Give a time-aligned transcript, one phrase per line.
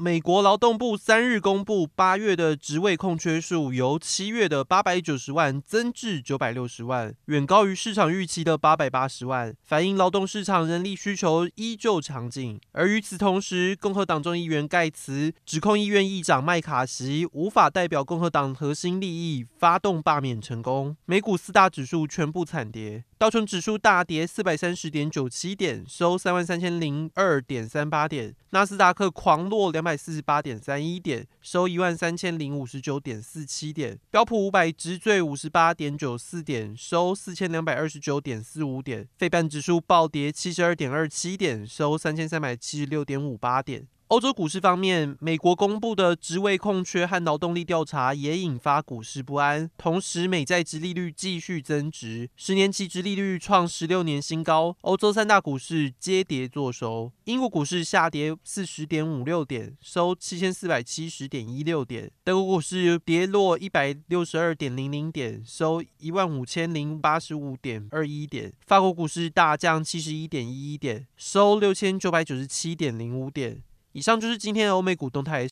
[0.00, 12.60] 美国劳动部三日公布，八月的职位空缺数由七月的八百九十万增至九百六十万，远高于市场预期的八百八十万，反映劳动市场人力需求依旧强劲。
[12.70, 20.96] 而与此同时，共和党众议员盖茨指控议院议长麦卡锡无法代表共和党核心利益，发动罢免成功。
[21.06, 23.02] 美股四大指数全部惨跌。
[23.18, 43.88] 道琼指数大跌四百三十点九七点，收三万三千零二点三八点；纳斯达克狂落两百四十八点三一点，收一万三千零五十九点四七点；标普五百直坠五十八点九四点，收四千两百二十九点四五点；费半指数暴跌七十二点二七点，收三千三百七十六点五八点。
[44.08, 49.70] 欧洲股市方面，美国公布的职位空缺和劳动力调查也引发股市不安。
[49.76, 54.74] 同时，美债殖利率继续增值，十年期殖利率创十六年新高。
[54.80, 73.62] 欧洲三大股市皆跌作收，英国股市下跌四十点五六点，收七千四百七十点一六点；德国股市跌落一百六十二点零零点，收一万五千零八十五点二一点；法国股市大降七十一点一一点，收六千九百九十七点零五点。
[73.92, 75.46] 以上就是今天的欧美股动态。